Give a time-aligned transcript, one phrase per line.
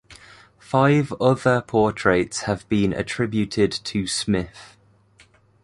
[0.57, 4.75] Five other portraits have been attributed to Smith.